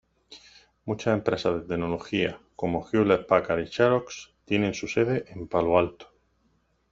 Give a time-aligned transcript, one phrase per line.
[0.85, 6.07] Muchas empresas de tecnología, como Hewlett-Packard y Xerox, tienen su sede en Palo Alto.